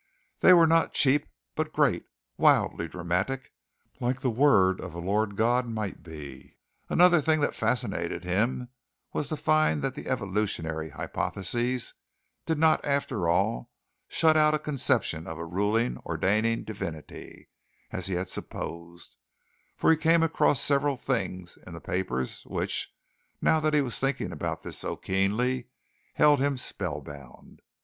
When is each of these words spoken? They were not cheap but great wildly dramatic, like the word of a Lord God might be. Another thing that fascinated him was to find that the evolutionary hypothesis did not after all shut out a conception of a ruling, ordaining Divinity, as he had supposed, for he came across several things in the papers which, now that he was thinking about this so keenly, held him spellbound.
They 0.39 0.51
were 0.51 0.65
not 0.65 0.93
cheap 0.93 1.27
but 1.53 1.71
great 1.71 2.07
wildly 2.35 2.87
dramatic, 2.87 3.51
like 3.99 4.21
the 4.21 4.31
word 4.31 4.79
of 4.81 4.95
a 4.95 4.99
Lord 4.99 5.35
God 5.35 5.67
might 5.67 6.01
be. 6.01 6.57
Another 6.89 7.21
thing 7.21 7.39
that 7.41 7.53
fascinated 7.53 8.23
him 8.23 8.69
was 9.13 9.29
to 9.29 9.37
find 9.37 9.83
that 9.83 9.93
the 9.93 10.07
evolutionary 10.07 10.89
hypothesis 10.89 11.93
did 12.47 12.57
not 12.57 12.83
after 12.83 13.29
all 13.29 13.69
shut 14.07 14.35
out 14.35 14.55
a 14.55 14.57
conception 14.57 15.27
of 15.27 15.37
a 15.37 15.45
ruling, 15.45 15.99
ordaining 15.99 16.63
Divinity, 16.63 17.49
as 17.91 18.07
he 18.07 18.15
had 18.15 18.27
supposed, 18.27 19.17
for 19.77 19.91
he 19.91 19.97
came 19.97 20.23
across 20.23 20.59
several 20.59 20.97
things 20.97 21.57
in 21.67 21.73
the 21.73 21.79
papers 21.79 22.41
which, 22.47 22.91
now 23.39 23.59
that 23.59 23.75
he 23.75 23.81
was 23.81 23.99
thinking 23.99 24.31
about 24.31 24.63
this 24.63 24.79
so 24.79 24.95
keenly, 24.95 25.67
held 26.15 26.39
him 26.39 26.57
spellbound. 26.57 27.61